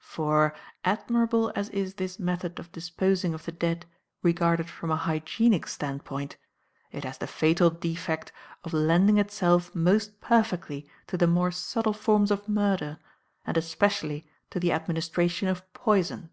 For, 0.00 0.54
admirable 0.84 1.52
as 1.54 1.68
is 1.68 1.94
this 1.94 2.18
method 2.18 2.58
of 2.58 2.72
disposing 2.72 3.32
of 3.32 3.44
the 3.44 3.52
dead 3.52 3.86
regarded 4.24 4.68
from 4.68 4.90
a 4.90 4.96
hygienic 4.96 5.68
standpoint, 5.68 6.36
it 6.90 7.04
has 7.04 7.16
the 7.18 7.28
fatal 7.28 7.70
defect 7.70 8.32
of 8.64 8.72
lending 8.72 9.18
itself 9.18 9.72
most 9.72 10.20
perfectly 10.20 10.90
to 11.06 11.16
the 11.16 11.28
more 11.28 11.52
subtle 11.52 11.92
forms 11.92 12.32
of 12.32 12.48
murder, 12.48 12.98
and 13.46 13.56
especially 13.56 14.28
to 14.50 14.58
the 14.58 14.72
administration 14.72 15.46
of 15.46 15.72
poison. 15.74 16.30